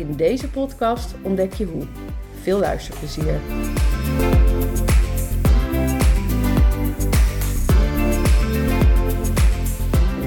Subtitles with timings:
[0.00, 1.86] In deze podcast ontdek je hoe.
[2.40, 3.40] Veel luisterplezier.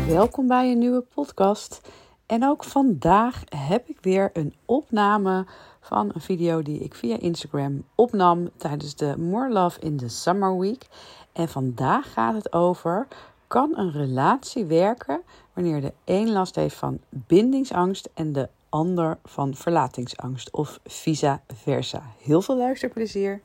[0.08, 1.81] Welkom bij een nieuwe podcast.
[2.26, 5.45] En ook vandaag heb ik weer een opname
[5.81, 10.59] van een video die ik via Instagram opnam tijdens de More Love in the Summer
[10.59, 10.88] Week.
[11.31, 13.08] En vandaag gaat het over:
[13.48, 15.22] kan een relatie werken
[15.53, 22.13] wanneer de een last heeft van bindingsangst en de ander van verlatingsangst of vice versa?
[22.21, 23.41] Heel veel luisterplezier.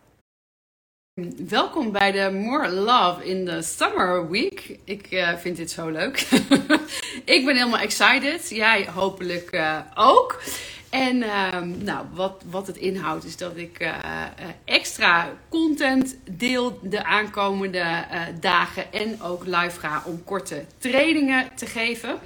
[1.48, 4.78] Welkom bij de More Love in the Summer Week.
[4.84, 6.16] Ik uh, vind dit zo leuk.
[7.36, 8.48] ik ben helemaal excited.
[8.48, 10.42] Jij hopelijk uh, ook.
[10.90, 13.94] En uh, nou, wat, wat het inhoudt is dat ik uh,
[14.64, 18.04] extra content deel de aankomende
[18.40, 18.92] dagen.
[18.92, 22.18] En ook live ga om korte trainingen te geven.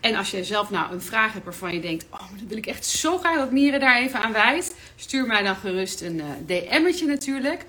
[0.00, 2.66] En als je zelf nou een vraag hebt waarvan je denkt: Oh, dan wil ik
[2.66, 4.74] echt zo graag dat Mieren daar even aan wijst.
[4.96, 7.64] Stuur mij dan gerust een DM'tje natuurlijk.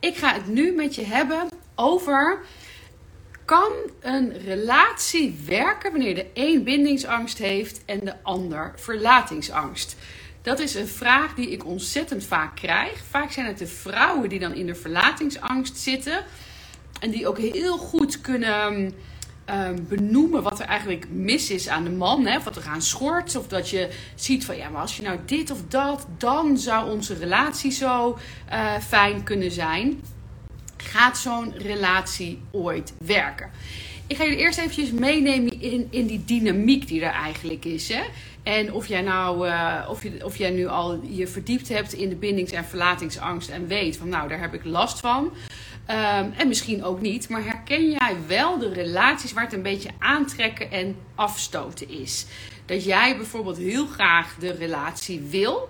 [0.00, 2.38] Ik ga het nu met je hebben over.
[3.44, 9.96] Kan een relatie werken wanneer de een bindingsangst heeft en de ander verlatingsangst?
[10.42, 13.04] Dat is een vraag die ik ontzettend vaak krijg.
[13.10, 16.24] Vaak zijn het de vrouwen die dan in de verlatingsangst zitten.
[17.00, 18.94] En die ook heel goed kunnen
[19.50, 22.26] um, benoemen wat er eigenlijk mis is aan de man.
[22.26, 22.36] Hè?
[22.36, 23.36] Of wat er aan schort.
[23.36, 26.90] Of dat je ziet van ja, maar als je nou dit of dat, dan zou
[26.90, 28.18] onze relatie zo
[28.52, 30.00] uh, fijn kunnen zijn.
[30.76, 33.50] Gaat zo'n relatie ooit werken?
[34.06, 37.88] Ik ga je eerst eventjes meenemen in, in die dynamiek die er eigenlijk is.
[37.88, 38.02] Hè?
[38.42, 42.08] En of jij nou, uh, of, je, of jij nu al je verdiept hebt in
[42.08, 45.32] de bindings- en verlatingsangst en weet van nou, daar heb ik last van.
[45.90, 49.90] Um, en misschien ook niet, maar herken jij wel de relaties waar het een beetje
[49.98, 52.26] aantrekken en afstoten is?
[52.66, 55.68] Dat jij bijvoorbeeld heel graag de relatie wil.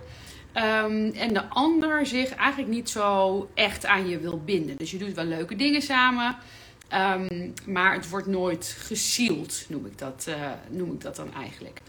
[0.55, 4.77] Um, en de ander zich eigenlijk niet zo echt aan je wil binden.
[4.77, 6.37] Dus je doet wel leuke dingen samen.
[6.95, 10.35] Um, maar het wordt nooit gesield, noem ik dat, uh,
[10.69, 11.81] noem ik dat dan eigenlijk.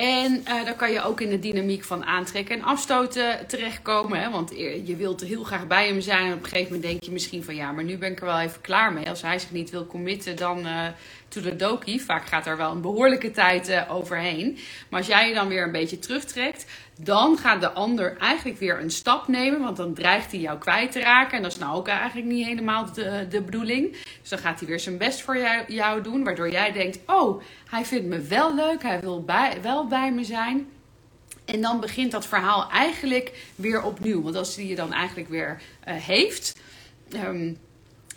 [0.00, 4.20] En uh, dan kan je ook in de dynamiek van aantrekken en afstoten terechtkomen.
[4.20, 4.30] Hè?
[4.30, 4.50] Want
[4.84, 6.26] je wilt heel graag bij hem zijn.
[6.26, 8.26] En op een gegeven moment denk je misschien van ja, maar nu ben ik er
[8.26, 9.08] wel even klaar mee.
[9.08, 10.86] Als hij zich niet wil committen, dan uh,
[11.28, 12.02] to the dokie.
[12.02, 14.58] Vaak gaat er wel een behoorlijke tijd overheen.
[14.88, 16.66] Maar als jij je dan weer een beetje terugtrekt,
[17.04, 19.60] dan gaat de ander eigenlijk weer een stap nemen.
[19.60, 21.36] Want dan dreigt hij jou kwijt te raken.
[21.36, 23.92] En dat is nou ook eigenlijk niet helemaal de, de bedoeling.
[24.20, 25.38] Dus dan gaat hij weer zijn best voor
[25.68, 26.24] jou, doen.
[26.24, 28.82] Waardoor jij denkt: oh, hij vindt me wel leuk.
[28.82, 30.68] Hij wil bij, wel bij me zijn.
[31.44, 34.22] En dan begint dat verhaal eigenlijk weer opnieuw.
[34.22, 36.60] Want als hij je dan eigenlijk weer uh, heeft.
[37.14, 37.58] Um,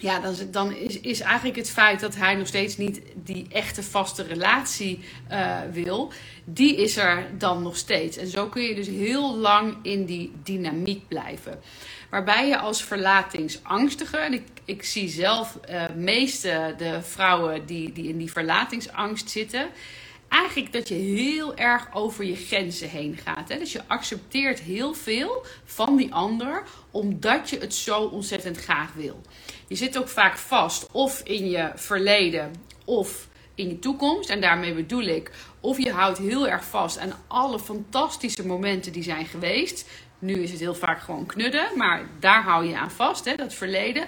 [0.03, 3.83] ja, dan, dan is, is eigenlijk het feit dat hij nog steeds niet die echte
[3.83, 4.99] vaste relatie
[5.31, 6.11] uh, wil,
[6.43, 8.17] die is er dan nog steeds.
[8.17, 11.59] En zo kun je dus heel lang in die dynamiek blijven.
[12.09, 18.07] Waarbij je als verlatingsangstige, en ik, ik zie zelf uh, meeste de vrouwen die, die
[18.07, 19.67] in die verlatingsangst zitten,
[20.33, 23.49] eigenlijk dat je heel erg over je grenzen heen gaat.
[23.49, 23.57] Hè?
[23.57, 29.21] Dus je accepteert heel veel van die ander, omdat je het zo ontzettend graag wil.
[29.67, 32.51] Je zit ook vaak vast of in je verleden
[32.85, 34.29] of in je toekomst.
[34.29, 39.03] En daarmee bedoel ik, of je houdt heel erg vast aan alle fantastische momenten die
[39.03, 39.89] zijn geweest.
[40.19, 43.53] Nu is het heel vaak gewoon knudden, maar daar hou je aan vast, hè, dat
[43.53, 44.07] verleden.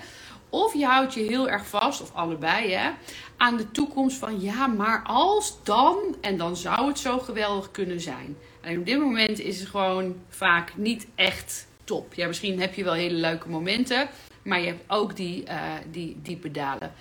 [0.56, 2.90] Of je houdt je heel erg vast, of allebei, hè,
[3.38, 8.02] aan de toekomst van ja, maar als dan, en dan zou het zo geweldig kunnen
[8.02, 8.38] zijn.
[8.62, 12.14] En op dit moment is het gewoon vaak niet echt top.
[12.14, 14.10] Ja, misschien heb je wel hele leuke momenten,
[14.44, 16.94] maar je hebt ook die, uh, die diepe dalen.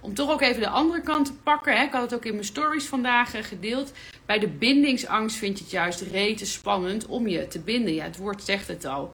[0.00, 1.76] Om toch ook even de andere kant te pakken.
[1.76, 1.84] Hè.
[1.84, 3.92] Ik had het ook in mijn stories vandaag uh, gedeeld.
[4.26, 7.94] Bij de bindingsangst vind je het juist rete spannend om je te binden.
[7.94, 9.12] Ja, het woord zegt het al.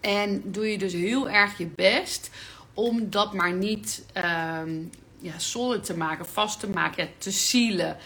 [0.00, 2.30] En doe je dus heel erg je best
[2.74, 4.04] om dat maar niet
[4.64, 7.96] um, ja, solid te maken, vast te maken, te zielen.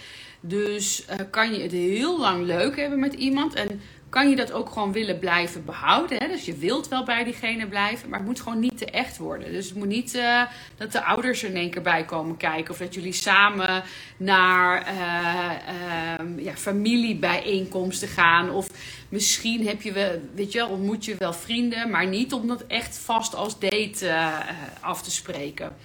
[0.41, 4.53] Dus uh, kan je het heel lang leuk hebben met iemand en kan je dat
[4.53, 6.19] ook gewoon willen blijven behouden.
[6.19, 6.29] Hè?
[6.29, 9.53] Dus je wilt wel bij diegene blijven, maar het moet gewoon niet te echt worden.
[9.53, 10.43] Dus het moet niet uh,
[10.77, 12.73] dat de ouders er in één keer bij komen kijken.
[12.73, 13.83] Of dat jullie samen
[14.17, 18.51] naar uh, ja, familiebijeenkomsten gaan.
[18.51, 18.69] Of
[19.09, 22.99] misschien heb je wel, weet je, ontmoet je wel vrienden, maar niet om dat echt
[22.99, 24.39] vast als date uh,
[24.81, 25.77] af te spreken.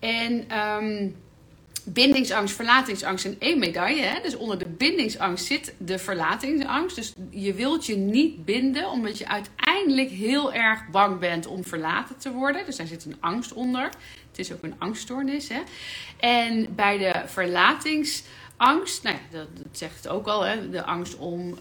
[0.00, 0.58] En...
[0.58, 1.14] Um,
[1.84, 4.02] bindingsangst, verlatingsangst en één medaille.
[4.02, 4.20] Hè?
[4.22, 6.96] Dus onder de bindingsangst zit de verlatingsangst.
[6.96, 12.16] Dus je wilt je niet binden omdat je uiteindelijk heel erg bang bent om verlaten
[12.18, 12.64] te worden.
[12.66, 13.82] Dus daar zit een angst onder.
[14.30, 15.48] Het is ook een angststoornis.
[15.48, 15.60] Hè?
[16.20, 20.70] En bij de verlatingsangst, nou ja, dat, zegt het ook al, hè?
[20.70, 21.58] de angst om,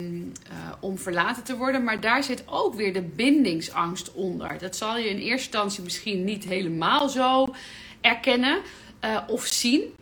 [0.00, 0.32] um,
[0.80, 1.84] om verlaten te worden.
[1.84, 4.58] Maar daar zit ook weer de bindingsangst onder.
[4.58, 7.54] Dat zal je in eerste instantie misschien niet helemaal zo
[8.00, 8.60] erkennen.
[9.00, 9.94] Eh, of zien.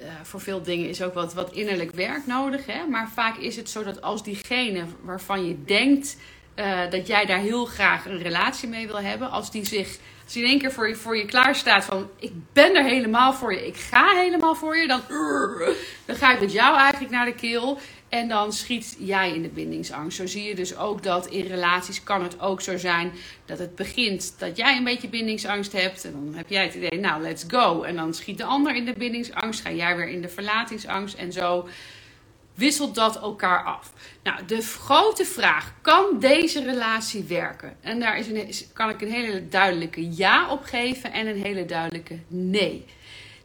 [0.00, 2.66] Uh, voor veel dingen is ook wat, wat innerlijk werk nodig.
[2.66, 2.86] Hè?
[2.86, 6.16] Maar vaak is het zo dat als diegene waarvan je denkt
[6.60, 10.38] uh, dat jij daar heel graag een relatie mee wil hebben, als die zich als
[10.38, 13.32] die in één keer voor je, voor je klaar staat van ik ben er helemaal
[13.32, 15.00] voor je, ik ga helemaal voor je, dan,
[16.04, 17.78] dan ga ik met jou eigenlijk naar de keel.
[18.08, 20.16] En dan schiet jij in de bindingsangst.
[20.16, 23.12] Zo zie je dus ook dat in relaties kan het ook zo zijn
[23.44, 26.04] dat het begint dat jij een beetje bindingsangst hebt.
[26.04, 27.82] En dan heb jij het idee, nou let's go.
[27.82, 31.14] En dan schiet de ander in de bindingsangst, ga jij weer in de verlatingsangst.
[31.14, 31.68] En zo
[32.54, 33.92] wisselt dat elkaar af.
[34.22, 37.76] Nou, de grote vraag, kan deze relatie werken?
[37.80, 41.64] En daar is een, kan ik een hele duidelijke ja op geven en een hele
[41.64, 42.84] duidelijke nee.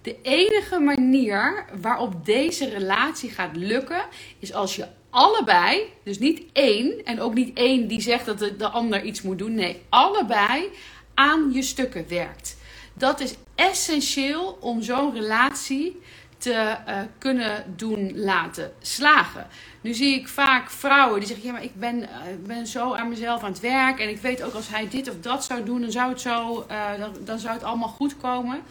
[0.01, 4.05] De enige manier waarop deze relatie gaat lukken
[4.39, 8.55] is als je allebei, dus niet één en ook niet één die zegt dat de,
[8.55, 10.69] de ander iets moet doen, nee, allebei
[11.13, 12.57] aan je stukken werkt.
[12.93, 16.01] Dat is essentieel om zo'n relatie
[16.37, 19.47] te uh, kunnen doen laten slagen.
[19.81, 22.07] Nu zie ik vaak vrouwen die zeggen: Ja, maar ik ben, uh,
[22.45, 23.99] ben zo aan mezelf aan het werk.
[23.99, 26.65] En ik weet ook als hij dit of dat zou doen, dan zou het, zo,
[26.71, 28.61] uh, dan, dan zou het allemaal goed komen.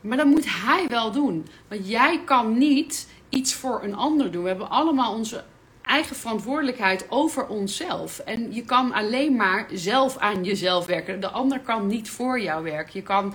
[0.00, 1.46] Maar dat moet hij wel doen.
[1.68, 4.42] Want jij kan niet iets voor een ander doen.
[4.42, 5.44] We hebben allemaal onze
[5.82, 8.18] eigen verantwoordelijkheid over onszelf.
[8.18, 11.20] En je kan alleen maar zelf aan jezelf werken.
[11.20, 12.92] De ander kan niet voor jou werken.
[12.92, 13.34] Je kan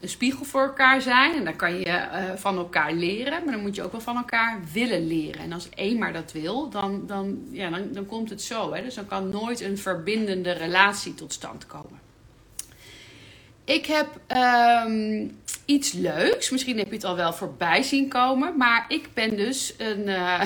[0.00, 3.62] een spiegel voor elkaar zijn en dan kan je uh, van elkaar leren, maar dan
[3.62, 5.42] moet je ook wel van elkaar willen leren.
[5.42, 8.72] En als één maar dat wil, dan, dan, ja, dan, dan komt het zo.
[8.72, 8.82] Hè?
[8.82, 11.98] Dus dan kan nooit een verbindende relatie tot stand komen.
[13.64, 14.20] Ik heb
[14.86, 16.50] um, iets leuks.
[16.50, 18.56] Misschien heb je het al wel voorbij zien komen.
[18.56, 20.42] Maar ik ben dus een uh,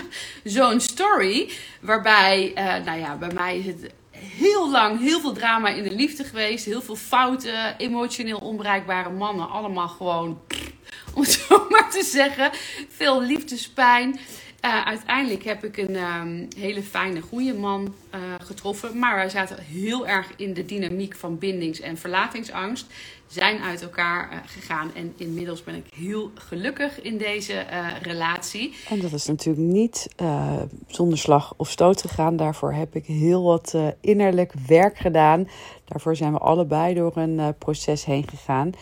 [0.44, 1.50] zo'n story.
[1.80, 5.94] Waarbij, uh, nou ja, bij mij is het heel lang heel veel drama in de
[5.94, 6.64] liefde geweest.
[6.64, 9.48] Heel veel fouten, emotioneel onbereikbare mannen.
[9.48, 10.40] Allemaal gewoon,
[11.14, 12.50] om het zo maar te zeggen.
[12.88, 14.20] Veel liefdespijn.
[14.66, 18.98] Uh, uiteindelijk heb ik een um, hele fijne, goede man uh, getroffen.
[18.98, 22.86] Maar wij zaten heel erg in de dynamiek van bindings- en verlatingsangst.
[23.26, 24.90] Zijn uit elkaar uh, gegaan.
[24.94, 27.66] En inmiddels ben ik heel gelukkig in deze
[28.02, 28.74] relatie.
[28.88, 30.08] En dat is natuurlijk niet
[30.86, 32.36] zonder slag of stoot gegaan.
[32.36, 35.48] Daarvoor heb ik heel wat innerlijk werk gedaan.
[35.84, 38.72] Daarvoor zijn we allebei door een proces heen gegaan.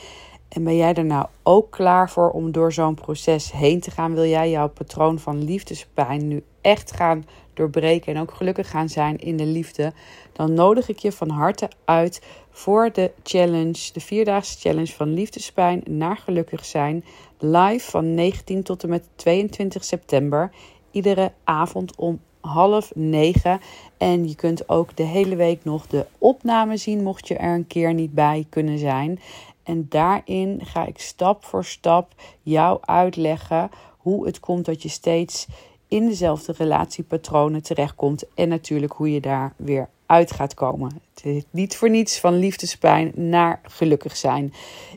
[0.54, 4.14] En ben jij er nou ook klaar voor om door zo'n proces heen te gaan?
[4.14, 9.18] Wil jij jouw patroon van liefdespijn nu echt gaan doorbreken en ook gelukkig gaan zijn
[9.18, 9.92] in de liefde?
[10.32, 15.82] Dan nodig ik je van harte uit voor de challenge, de vierdaagse challenge van liefdespijn
[15.88, 17.04] naar gelukkig zijn.
[17.38, 20.50] Live van 19 tot en met 22 september.
[20.90, 23.60] Iedere avond om half negen.
[23.98, 27.66] En je kunt ook de hele week nog de opname zien, mocht je er een
[27.66, 29.20] keer niet bij kunnen zijn.
[29.64, 35.46] En daarin ga ik stap voor stap jou uitleggen hoe het komt dat je steeds
[35.88, 38.24] in dezelfde relatiepatronen terechtkomt.
[38.34, 41.00] En natuurlijk hoe je daar weer uit gaat komen.
[41.14, 44.52] Het is niet voor niets van liefdespijn naar gelukkig zijn.